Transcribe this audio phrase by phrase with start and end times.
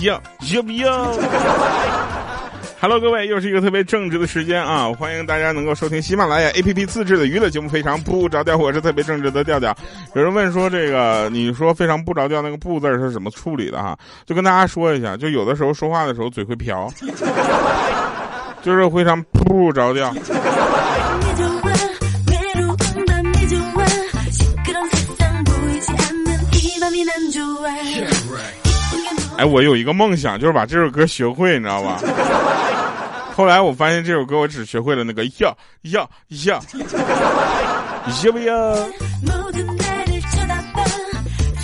[0.00, 0.20] 要
[0.54, 1.12] 要不要
[2.80, 4.90] ？Hello，各位，又是一个特别正直的时间啊！
[4.98, 8.56] 欢迎大家能够收听喜马拉雅 APP 自制的娱乐节目，非常不着调。
[8.56, 9.76] 我是特别正直的调调。
[10.14, 13.94] 有人问说，这个你说非常不着调，那个不字是怎么处理的哈？
[14.24, 16.90] 就跟大家说一下，就有的时候说话的时候嘴会瓢，
[18.62, 20.14] 就是非常不着调。
[29.40, 31.98] 哎，我有一个梦想，就是把这首歌学会，你知道吧？
[33.34, 35.50] 后来我发现这首歌我只学会了那个呀
[35.92, 36.06] 呀
[36.44, 36.60] 呀，
[38.22, 38.54] 要不要？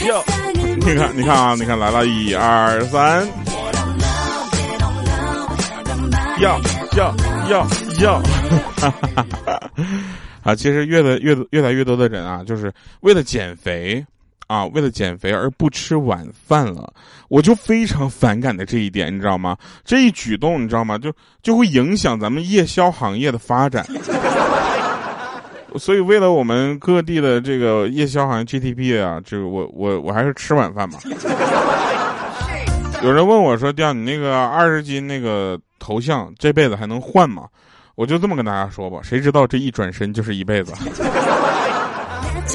[0.07, 0.25] 要？
[0.55, 3.29] 你看，你看啊，你看来了，一二三，
[6.41, 6.59] 要
[6.97, 7.15] 要
[7.50, 7.67] 要
[8.00, 8.19] 要，
[8.81, 9.70] 哈哈哈哈
[10.45, 10.55] 啊！
[10.55, 14.03] 其实越来越越来越多的人啊，就是为了减肥。
[14.47, 16.92] 啊，为了减肥而不吃晚饭了，
[17.28, 19.56] 我就非常反感的这一点，你知道吗？
[19.84, 20.97] 这一举动，你知道吗？
[20.98, 23.84] 就就会影响咱们夜宵行业的发展。
[25.77, 30.98] 所以，为了我们各地的这个夜宵行业 GDP 啊，这个我我我还是吃晚饭吧。
[33.03, 37.44] 有人问我说：“掉你那个二十斤那个头像，这辈子还能换吗？”
[37.94, 40.72] 我就这么跟大家说吧，谁知道这一转身就是一辈子。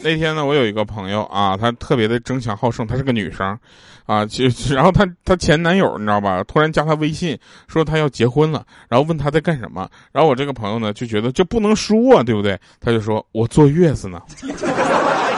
[0.02, 3.58] 那天呢，我有一个朋友啊，她特别的争强好胜，她是个女生，
[4.06, 12.58] 啊，就 然后她她前男友你知道吧，突然加她微信说她要结婚了，然后问她在干什么，然后我这个朋友呢就觉得就不能输啊，对不对？
[12.80, 14.20] 他就说我坐月子呢。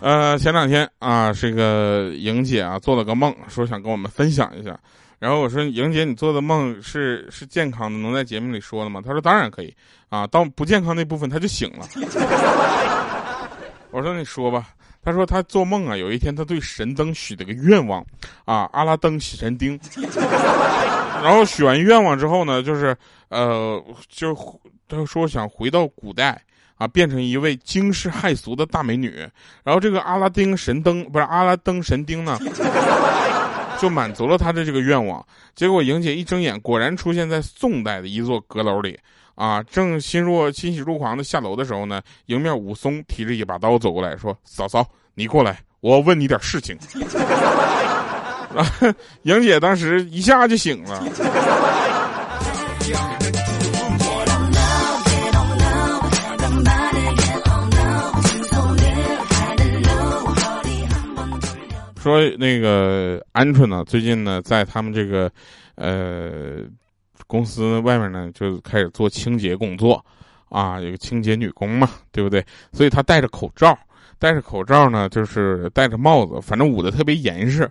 [0.00, 4.78] 呃，前两天啊，这个莹姐啊做了个梦，说想跟我们分享一下。
[5.18, 9.74] 然后我说：“莹姐，你做的梦是是健康的，能在节目里说的吗？”她说：“当然可以。”
[10.08, 11.88] 啊，到不健康那部分，她就醒了。
[13.90, 14.68] 我说：“你说吧。”
[15.02, 18.00] 她说：“她做梦啊，有一天她对神灯许了个愿望，
[18.44, 19.76] 啊，阿拉登喜神丁。
[21.24, 22.96] 然后许完愿望之后呢，就是
[23.30, 24.32] 呃，就
[24.86, 26.40] 她说想回到古代。”
[26.78, 29.28] 啊，变成一位惊世骇俗的大美女，
[29.62, 32.38] 然后这个阿拉丁神灯不是阿拉灯神丁呢，
[33.78, 35.22] 就满足了他的这个愿望。
[35.54, 38.98] 结果莹姐一睁眼，果然出现在宋代的一座阁楼里。
[39.34, 44.84] 啊，正心若欣喜若狂的下楼的时候呢，迎面武松提着一把刀走过来说：“嫂嫂，
[45.14, 46.76] 你过来，我问你点事情。”
[48.50, 48.66] 啊，
[49.22, 51.04] 莹姐当时一下就醒了。
[62.08, 65.30] 说那个鹌鹑呢，最近呢，在他们这个，
[65.74, 66.62] 呃，
[67.26, 70.02] 公司外面呢，就开始做清洁工作，
[70.48, 72.42] 啊，有个清洁女工嘛，对不对？
[72.72, 73.78] 所以她戴着口罩，
[74.18, 77.70] 戴着口罩呢，就是戴着帽子，反正捂得特别严实，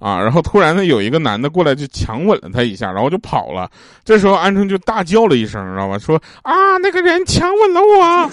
[0.00, 3.70] 啊，然后突然呢，有一个男的过来就强吻了她一下，然后就跑了。
[4.04, 5.96] 这时候鹌鹑就大叫了一声，知道吧？
[5.98, 8.30] 说啊，那个人强吻了我。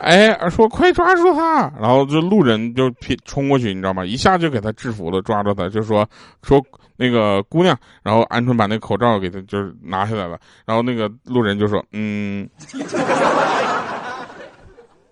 [0.00, 1.70] 哎，说快抓住他！
[1.80, 4.04] 然后就路人就拼冲过去，你知道吗？
[4.04, 6.08] 一下就给他制服了，抓住他，就说
[6.42, 6.62] 说
[6.96, 7.76] 那个姑娘。
[8.02, 10.38] 然后鹌鹑把那口罩给他就是拿下来了。
[10.64, 12.48] 然后那个路人就说：“嗯，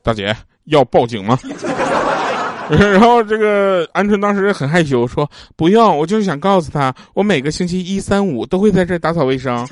[0.02, 1.38] 大姐要报警吗？”
[2.68, 9.66] 然后这个鹌鹑当时很害羞，说：“不用，我就是想告诉他，我每个星期一、三、五都会在这打扫卫生。”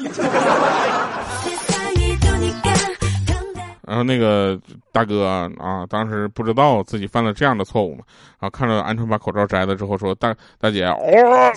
[3.87, 4.59] 然后那个
[4.93, 8.03] 大哥啊，当时不知道自己犯了这样的错误嘛，
[8.41, 11.53] 然后看着鹌鹑把口罩摘了之后说：“大大姐，哦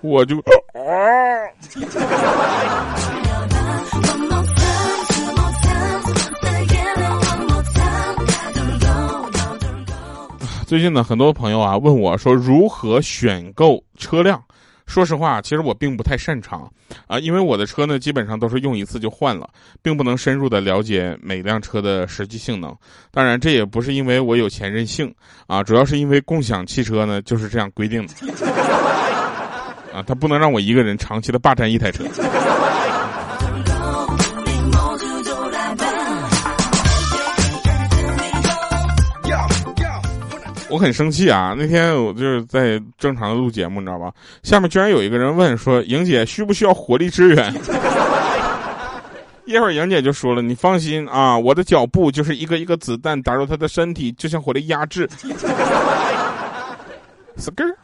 [0.00, 0.36] 我就。”
[10.66, 14.42] 最近呢，很多朋友啊问我说如何选购车辆。
[14.86, 16.70] 说实话，其实我并不太擅长，
[17.06, 19.48] 啊，因为我的车呢，基本上都是用一次就换了，
[19.82, 22.74] 并不能深入的了解每辆车的实际性能。
[23.10, 25.12] 当然，这也不是因为我有钱任性，
[25.46, 28.14] 啊，主要是因为共享汽车呢就是这样规定的，
[29.92, 32.04] 啊，他不能让我一个人长期的霸占一台车。
[40.68, 41.54] 我很生气啊！
[41.56, 44.12] 那天我就是在正常的录节目，你知道吧？
[44.42, 47.54] 下面居然有一个人问说：“莹姐需不需要火力支援？”
[49.46, 55.08] 一会儿莹姐就说了：“你放心啊，我的脚步就是一个一个子弹打入他的身体，就像火力压制。”
[57.38, 57.76] 是根儿。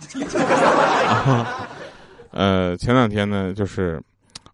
[2.32, 4.02] 呃，前两天呢，就是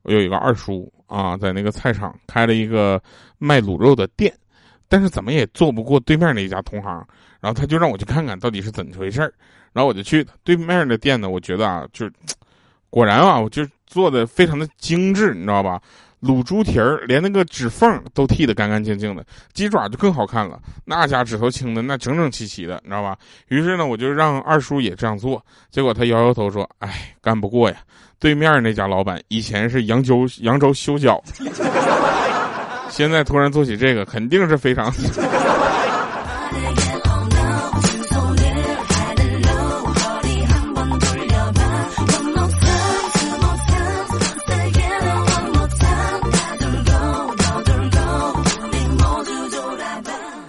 [0.02, 3.00] 我有一个二叔啊，在那个菜场开了一个
[3.38, 4.30] 卖卤肉的店，
[4.86, 7.06] 但是怎么也做不过对面那一家同行，
[7.40, 9.32] 然后他就让我去看看到底是怎么回事儿，
[9.72, 12.10] 然后我就去对面的店呢，我觉得啊，就
[12.90, 15.80] 果然啊，我就做的非常的精致，你知道吧？
[16.20, 23.16] 卤猪蹄儿，连那个指缝都剃得干干净净的，鸡爪就更好看了，那家指头清的那整整齐齐的，你知道吧？
[23.46, 27.76] 于是呢，我就让二叔也这样做，结果他摇摇头说：“哎，干不过呀，
[28.18, 31.22] 对面那家老板以前是扬州扬州修脚，
[32.90, 34.92] 现在突然做起这个，肯定是非常。”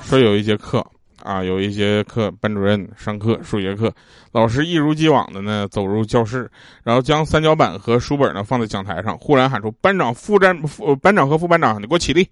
[0.09, 0.83] 说有一节课
[1.21, 3.94] 啊，有一节课，班主任上课数学课，
[4.31, 6.50] 老师一如既往的呢走入教室，
[6.83, 12.27] 然后将三角板和书本呢放在讲台上，忽然喊出班长、副站、副班长和副班长，你给我起立。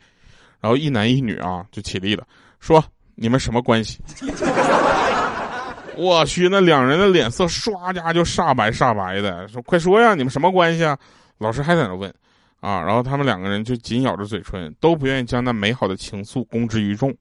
[0.60, 2.26] 然后一男一女啊就起立了，
[2.60, 2.84] 说
[3.14, 4.00] 你们什么关系？
[5.96, 10.98] 我去，那两人的脸色唰家就煞白煞白的，说快说呀，你们什么关系啊？
[11.38, 12.12] 老师还在那问，
[12.60, 17.16] 啊，然后他们两个人就紧咬着嘴唇，都不愿意将那美好的情愫公之于众。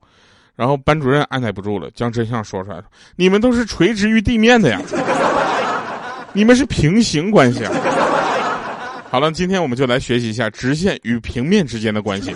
[0.56, 2.82] 然后班主任按耐不住了，将真相说出来
[3.14, 4.80] ：“你们都是垂直于地面的呀，
[6.32, 7.72] 你们是平行关系啊。”
[9.12, 12.34] 好了，今天我们就来学习一下直线与平面之间的关系。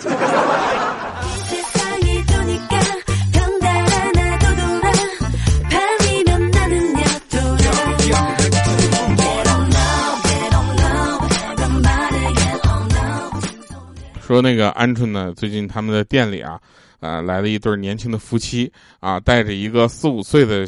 [14.21, 16.59] 说那个鹌鹑呢，最近他们的店里啊。
[17.01, 18.71] 啊，来了一对年轻的夫妻
[19.01, 20.65] 啊，带着一个四五岁的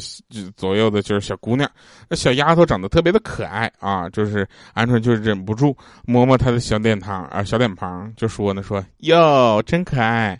[0.56, 1.70] 左右的，就是小姑娘。
[2.08, 10.38] 那小丫头长得特别的可爱啊，就是鹌鹑就忍不住摸摸她的小脸庞啊，小脸庞就说呢，说哟，真可爱。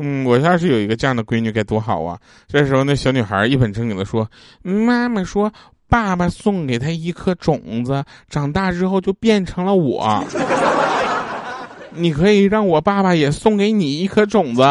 [0.00, 2.18] 嗯，我要是有一个这样的闺女该多好啊。
[2.46, 4.28] 这时候那小女孩一本正经的说，
[4.62, 5.52] 妈妈说
[5.88, 10.24] 爸爸送给她一颗种子，长大之后就变成了我。
[11.94, 14.62] 你可以让我爸爸也送给你一颗种子。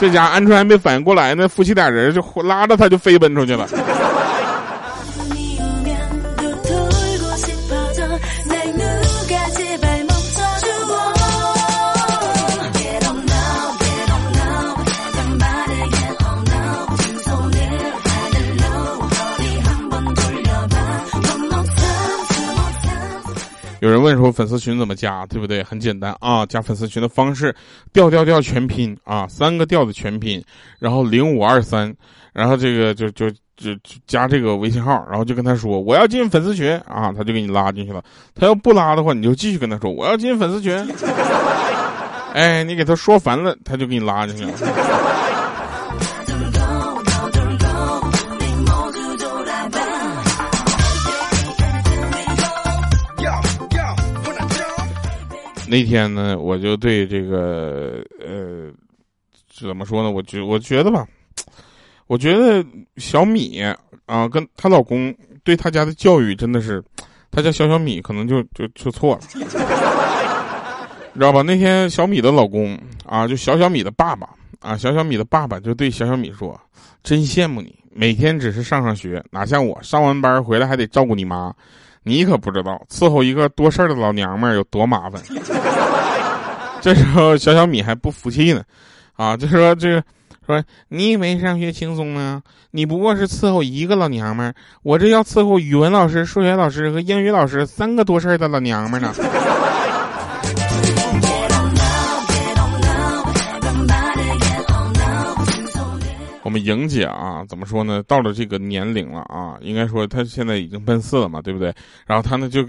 [0.00, 3.68] 这家鹌鹑还没反应过来呢，夫妻俩人就拉着他就飞奔出去了。
[23.90, 25.62] 人问说粉丝群怎么加，对不对？
[25.62, 27.54] 很简单啊，加粉丝群的方式，
[27.92, 30.42] 调调调全拼啊，三个调的全拼，
[30.78, 31.94] 然后零五二三，
[32.32, 33.76] 然后这个就就就
[34.06, 38.02] 加这个微信号，然后就跟他说我要进粉丝群啊，他就给你拉进去了。
[38.34, 40.72] 他要不拉的话，你就继续跟他说我要进粉丝群。
[42.32, 44.52] 哎，你给他说烦了，他就给你拉进去了。
[55.70, 58.72] 那天呢，我就对这个呃，
[59.48, 60.10] 怎么说呢？
[60.10, 61.06] 我觉我觉得吧，
[62.08, 62.64] 我觉得
[62.96, 63.62] 小米
[64.06, 66.82] 啊，跟她老公对她家的教育真的是，
[67.30, 71.40] 她家小小米，可能就就就错了，你知道吧？
[71.42, 76.60] 那天小米的老公啊，就小小米的爸爸啊，小小米的爸爸就对小小米说
[77.04, 81.54] ：“真羡慕你，每天只是上上学，哪像我上完班回来还得照顾你妈。”
[82.02, 85.20] 你可不知道伺候一个多事儿的老娘们儿有多麻烦。
[86.80, 88.62] 这时候小小米还不服气呢，
[89.14, 90.02] 啊，就说这个
[90.46, 92.42] 说你以为上学轻松呢？
[92.70, 99.12] 你不过是伺候一个老娘们儿，我这要伺候语文老师、数学老师和英语老师三个多事儿的老娘们儿呢。
[106.42, 108.02] 我们莹姐啊，怎么说呢？
[108.08, 111.72] 到了这个年龄了啊，应该说她现在已经奔四了嘛，对不对？
[112.06, 112.64] 然后她呢就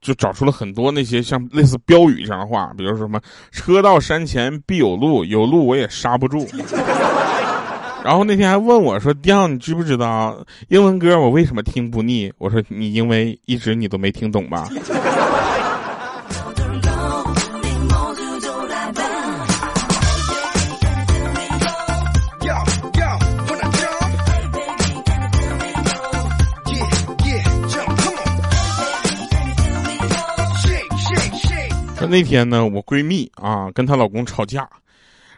[0.00, 6.46] 就找出了很多那些像类似标语这样的话，比如说什么“车到山前必有路，有路我也刹不住”。
[8.04, 10.38] 然后那天还问我说：“调，你知不知道
[10.68, 14.68] 英文歌我为什么听不腻？”我说：“你因为一直你都没听懂吧。”
[32.16, 34.66] 那天呢，我闺蜜啊跟她老公吵架，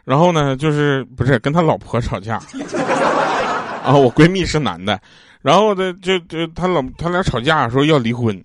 [0.05, 2.35] 然后呢就是不是跟她老婆吵架。
[3.83, 3.93] 啊？
[3.93, 4.97] 我闺蜜是男的，
[5.41, 8.41] 然后呢就就她老他俩吵架说要离婚。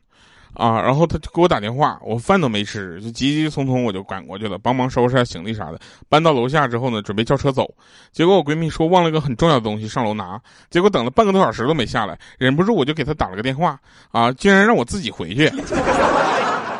[0.54, 5.78] 啊，然后她就给我打电话，我饭都没吃，就急急匆匆我就赶过去了，帮忙收拾下行李啥的。
[6.08, 7.72] 搬到楼下之后呢，准备叫车走，
[8.10, 13.78] 结果我闺蜜说忘了一个很重要的东西上楼拿，结果等了半个多小时都没下来，忍不住我就给她打了个电话，
[14.10, 15.48] 啊，竟然让我自己回去，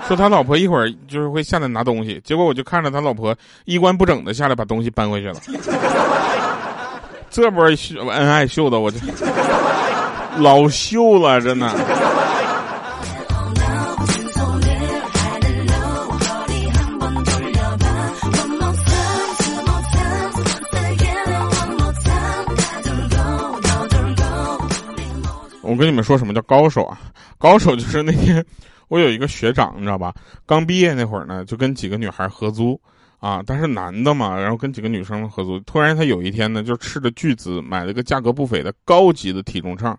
[0.06, 3.34] 说他老婆一会儿就是会下来拿东西，结果我就看着他老婆
[3.64, 5.34] 衣冠不整的下来把东西搬回去了，
[7.30, 8.98] 这波秀恩爱秀的我就
[10.36, 11.70] 老秀了，真的。
[25.66, 27.00] 我跟你们说什么叫高手啊？
[27.38, 28.44] 高手就是那天
[28.94, 30.14] 我有一个学长，你知道吧？
[30.46, 32.80] 刚毕业那会儿呢，就跟几个女孩合租
[33.18, 35.58] 啊，但是男的嘛，然后跟几个女生合租。
[35.66, 39.98] 突然他有一天呢，就斥着巨资买了个价格不菲的高级的体重秤，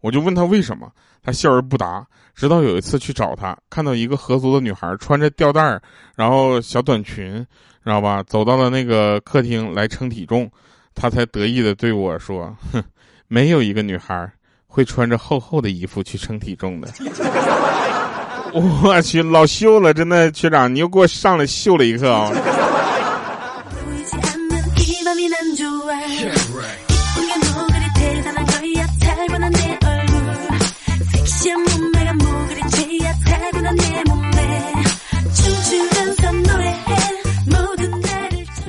[0.00, 0.90] 我就问他为什么，
[1.22, 2.04] 他笑而不答。
[2.34, 5.80] 直到有一次去找他，看到一个合租的女孩穿着吊带儿，
[6.16, 7.46] 然后小短裙，
[7.84, 8.24] 知道吧？
[8.24, 10.50] 走到了那个客厅来称体重，
[10.96, 12.82] 他才得意的对我说：“哼，
[13.28, 14.28] 没有一个女孩。”
[14.74, 16.88] 会穿着厚厚的衣服去称体重的，
[18.52, 22.30] 我去老秀了，真的学长，你又给我上来秀了一课啊！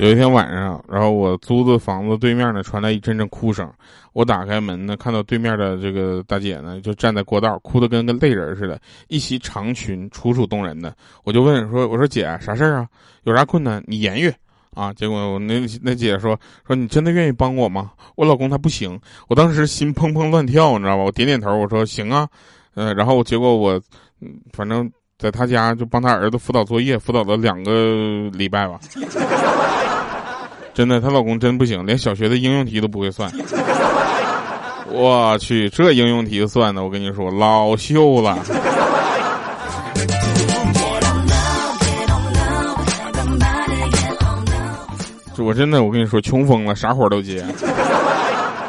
[0.04, 3.66] 有一天晚上，然后我租的房子对面呢传来一阵阵哭声，
[4.12, 10.94] 我打开门呢，看到对面的这个大姐呢就站在过道，哭得跟个泪人似的，一袭长裙楚楚动人的。
[11.22, 12.86] 我就问说：“我说姐，啥事儿啊？
[13.22, 14.30] 有啥困难你言语
[14.74, 17.92] 啊？”结果我那那姐说：“说你真的愿意帮我吗？
[18.14, 21.02] 我老公他不行。”我当时心砰砰乱跳，你知道吧？
[21.02, 22.28] 我点点头，我说：“行啊。”
[22.76, 23.80] 嗯，然后结果我，
[24.52, 28.78] 反正在他家就帮他儿子辅导作业，辅导了两个礼拜吧。
[30.74, 33.30] 真的，她老公真不行，连小学的应用题都不会算。
[34.90, 38.36] 我去，这应用题算的，我跟你说老秀了。
[45.36, 47.44] 我真的，我跟你说，穷疯了，啥活都接。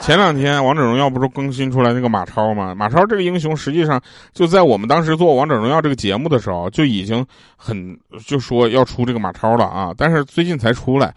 [0.01, 2.75] 前两天王者荣耀不是更新出来那个马超吗？
[2.75, 4.01] 马超这个英雄，实际上
[4.33, 11.13] 就在我们当时做王者荣耀这个节目的时候，就已经很就说要出这个马超了啊，但是最近才出来。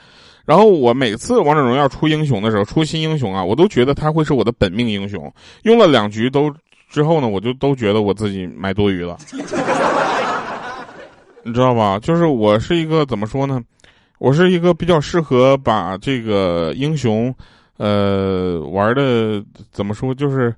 [0.48, 5.30] 然后我每次王者荣耀出英雄的时候，出新英雄啊，我都觉得他会是我的本命英雄。
[5.64, 6.50] 用了两局都
[6.88, 9.18] 之后呢，我就都觉得我自己买多余了，
[11.44, 11.98] 你知道吧？
[11.98, 13.60] 就是我是一个怎么说呢？
[14.18, 17.34] 我是一个比较适合把这个英雄，
[17.76, 20.54] 呃，玩的怎么说，就是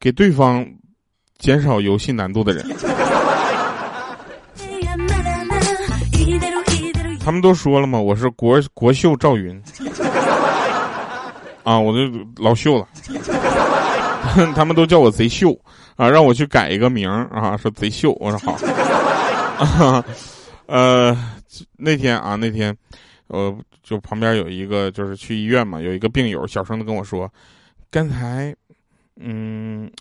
[0.00, 0.66] 给对方
[1.36, 2.64] 减少游戏难度的人。
[7.28, 9.62] 他们都说了嘛，我是国国秀赵云，
[11.62, 12.88] 啊，我就老秀了。
[14.56, 15.52] 他们都叫我贼秀
[15.96, 18.16] 啊，让我去改一个名啊，说贼秀。
[18.18, 18.38] 我说
[19.58, 20.02] 好。
[20.64, 21.14] 呃，
[21.76, 22.74] 那天啊，那天，
[23.26, 27.30] 呃，就旁边有一个，就是去医院嘛，有一个病友小声的跟我说，
[27.90, 28.56] 刚才，
[29.16, 29.92] 嗯，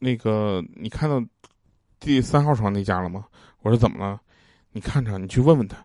[0.00, 1.22] 那个你看到
[2.00, 3.22] 第三号床那家了吗？
[3.62, 4.18] 我说怎么了？
[4.72, 5.76] 你看着，你去问问他。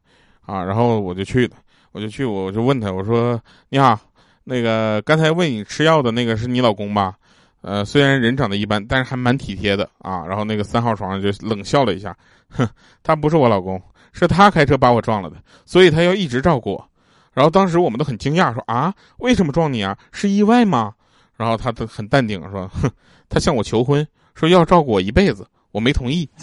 [0.45, 1.55] 啊，然后我就去了，
[1.91, 3.99] 我就去，我就问他，我说：“你好，
[4.43, 7.15] 那个刚才喂你吃药的那个是你老公吧？
[7.61, 12.15] 呃，虽然人长得一般，但是还蛮体贴的啊。”然后那个三号床上就冷笑了一下，
[12.49, 12.67] 哼，
[13.01, 13.81] 他不是我老公，
[14.13, 16.89] 是他开车把我撞了的，所以他要一直照顾我。
[17.33, 19.97] 然后当时我们都很惊讶，说：“啊，为什么撞你啊？
[20.11, 20.93] 是意外吗？”
[21.37, 22.89] 然后他都很淡定说：“哼，
[23.27, 26.29] 他向我求婚，说要照顾我一辈子，我没同意。”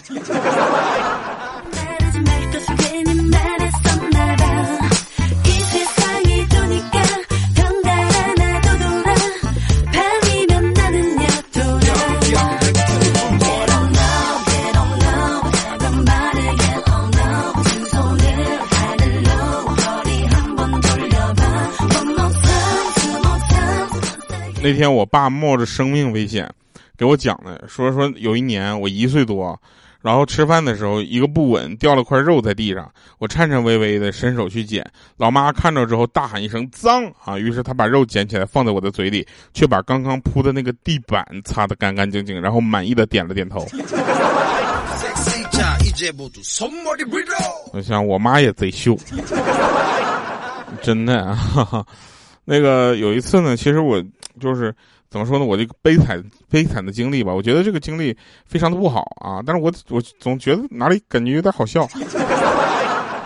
[24.62, 26.48] 那天我爸冒着生命危险，
[26.96, 29.60] 给我讲的，说说有一年我一岁多，
[30.00, 32.88] 然后吃饭的时候一个不稳掉了块肉在地上，
[33.18, 43.66] 我颤颤巍巍的伸手去捡，老妈看着之后大喊一声脏啊，于是她把肉捡起来放在我的嘴里，却把刚刚铺的那个地板擦得干干净净，然后满意的点了点头。
[47.72, 48.96] 我想我妈也贼秀，
[50.80, 51.84] 真的啊。
[52.44, 54.02] 那个有一次呢，其实我
[54.40, 54.74] 就是
[55.10, 55.44] 怎么说呢？
[55.44, 59.40] 我这个悲惨悲惨的经历吧，我觉得这个经历非常的不好啊。
[59.44, 61.88] 但是我我总觉得哪里感觉有点好笑。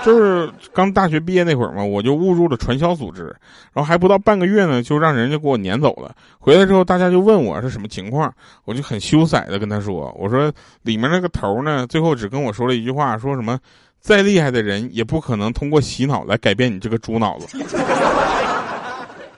[0.05, 3.25] 就是刚大学毕业那会儿嘛，我就误入了传销组织，
[3.73, 6.15] 然后还不到半个月呢，就让人家给我撵走了。
[6.39, 8.33] 回来之后，大家就问我是什么情况，
[8.67, 13.59] 我就很羞涩的跟他说：“我说里面那个头呢，最后只跟我说了一句话，说什么
[13.99, 17.59] 再厉害的人也不可能通过洗脑来改变你这个猪脑子。”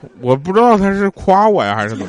[0.20, 2.06] 我不知道他是夸我呀，还是怎么。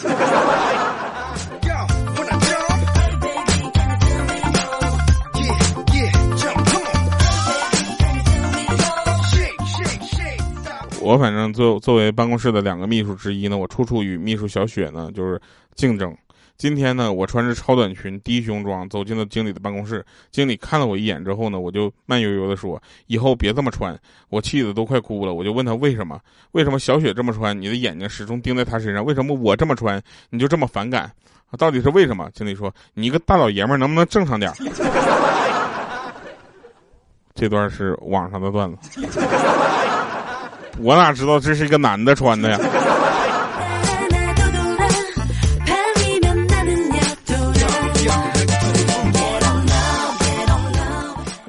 [11.01, 15.41] 我反正作作为办公室的两个秘书之一呢，我处处与秘书小雪呢就是
[15.73, 16.15] 竞争。
[16.59, 20.05] 今天呢，我穿着超短裙、低胸装走进了经理的办公室。
[20.29, 23.97] 经理看了我一眼之后呢，我就慢悠悠的说：“以后别这么穿。”
[24.27, 25.33] 我气得都快哭了。
[25.33, 26.19] 我就问他为什么？
[26.51, 29.05] 为什么小雪这么穿，你的眼睛始终盯在她身上？
[29.05, 31.09] 为什么我这么穿，你就这么反感？
[31.57, 32.29] 到底是为什么？
[32.33, 34.51] 经理说：“你一个大老爷们儿能不能正常点？”
[37.33, 39.07] 这段是网上的段子。
[40.77, 42.59] 我哪知道这是一个男的穿的呀？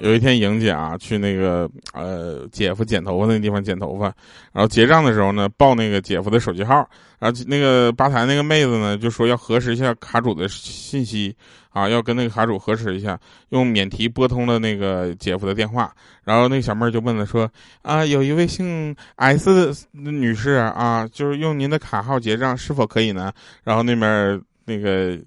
[0.00, 4.06] 有一天，莹姐啊去那个呃姐夫剪头发那地方剪头发，
[4.52, 6.88] 然后结账的时候呢，报那个姐夫的手机号，
[7.18, 11.36] 然后那个吧台那个妹子呢就说要核实一下卡主的信息
[11.68, 13.18] 啊，要跟那个卡主核实一下，
[13.50, 15.92] 用免提拨通了那个姐夫的电话，
[16.24, 17.50] 然后那个小妹就问了说
[17.82, 23.30] 啊，有一位姓 S 的女士啊，就是用您的卡号结账是否可以呢？
[23.62, 25.18] 然后那边那个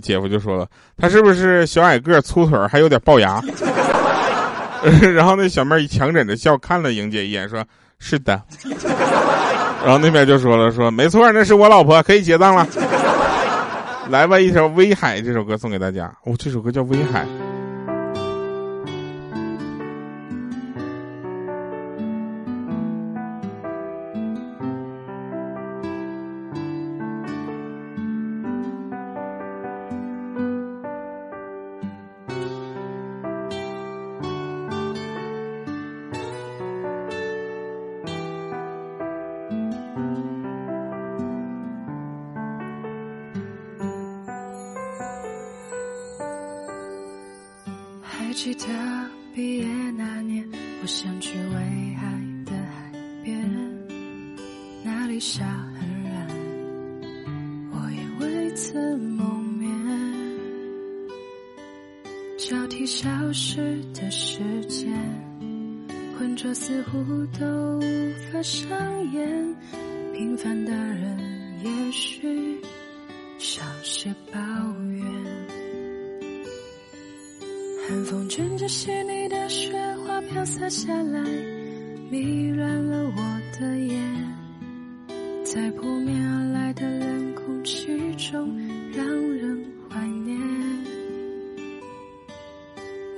[0.00, 0.66] 姐夫就说了，
[0.96, 3.42] 他是不是小矮个粗腿还有点龅牙？
[5.14, 7.64] 然后那小妹儿强忍着笑看了莹姐一眼，说
[7.98, 8.40] ：“是的。”
[9.84, 12.66] 然后那边就说了：“说没错，那是我老婆，可以结账了。”
[14.08, 16.12] 来吧，一首《威海》这首歌送给大家。
[16.24, 17.24] 哦，这首歌叫《威海》。
[58.78, 59.24] 未曾谋
[59.58, 59.68] 面。
[62.38, 64.92] 交替消失的时间，
[66.16, 66.98] 浑浊似乎
[67.38, 67.46] 都
[67.78, 67.82] 无
[68.32, 69.56] 法上演。
[70.12, 71.18] 平凡的人，
[71.64, 72.60] 也许
[73.38, 74.38] 少些抱
[74.90, 75.04] 怨。
[77.88, 79.72] 寒风卷着细腻的雪
[80.04, 81.20] 花飘洒下来，
[82.10, 84.02] 迷乱了我的眼，
[85.44, 87.87] 在扑面而来的冷空气
[88.18, 88.52] 中，
[88.92, 90.38] 让人怀念。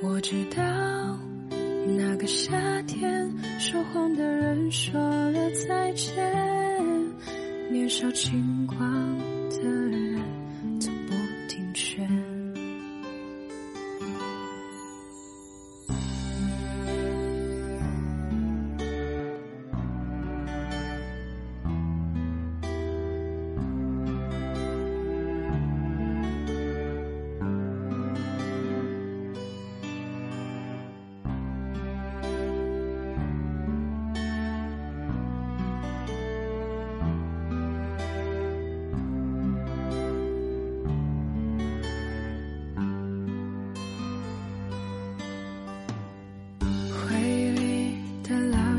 [0.02, 1.18] 我知道
[1.96, 6.14] 那个夏天，说谎的人说了再见，
[7.70, 9.18] 年少轻狂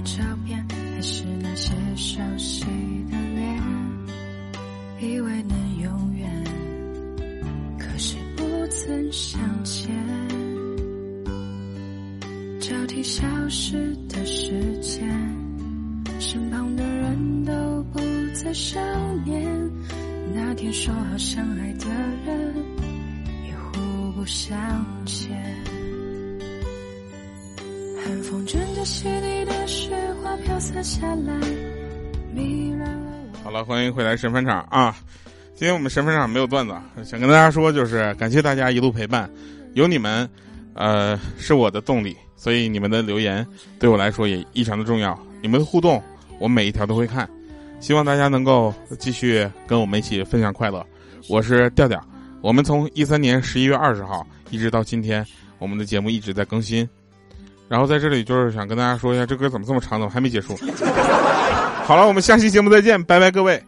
[0.03, 2.65] 照片，还是那些熟悉
[3.09, 3.61] 的脸，
[4.99, 6.43] 以为能永远，
[7.77, 9.89] 可是不曾相见。
[12.59, 15.07] 交替消失的时间，
[16.19, 17.99] 身旁的人都不
[18.33, 18.81] 再想
[19.25, 19.45] 念。
[20.33, 21.85] 那天说好相爱的
[22.25, 22.55] 人，
[23.45, 24.57] 也互不相
[25.05, 25.31] 欠。
[28.03, 29.40] 寒风卷着细腻。
[30.61, 31.33] 洒下来，
[32.31, 33.37] 迷乱了我。
[33.43, 34.95] 好了，欢迎回来神返场啊！
[35.55, 39.27] 今天我们神返场没有段子，想跟大家说，就是感谢大家一路陪伴，
[39.73, 40.29] 有你们，
[40.75, 42.15] 呃，是我的动力。
[42.35, 43.45] 所以你们的留言
[43.79, 46.01] 对我来说也异常的重要，你们的互动
[46.37, 47.27] 我每一条都会看，
[47.79, 50.85] 希望大家能够继续跟我们一起分享快乐。
[51.27, 51.99] 我是调调。
[52.39, 55.25] 我们从一三年十一月二十号一直到今天，
[55.57, 56.87] 我们的节目一直在更新。
[57.71, 60.59] 然后在这里就是想跟大家说一下，这歌怎么这么长，怎么还没结束？
[61.85, 63.63] 好了，我们下期节目再见，拜拜，各位。